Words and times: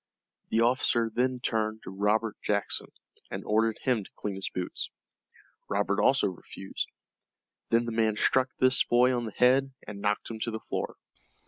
The 0.49 0.61
officer 0.61 1.11
then 1.13 1.41
turned 1.41 1.83
to 1.83 1.91
Robert 1.91 2.35
Jackson, 2.41 2.87
and 3.29 3.45
ordered 3.45 3.77
him 3.83 4.03
to 4.03 4.09
clean 4.15 4.33
his 4.33 4.49
boots. 4.49 4.89
Robert 5.69 6.01
also 6.01 6.25
refused. 6.29 6.89
Then 7.69 7.85
the 7.85 7.91
man 7.91 8.15
struck 8.15 8.49
this 8.57 8.83
boy 8.83 9.15
on 9.15 9.25
the 9.25 9.33
head, 9.33 9.71
and 9.87 10.01
knocked 10.01 10.31
him 10.31 10.39
to 10.39 10.49
the 10.49 10.59
floor. 10.59 10.95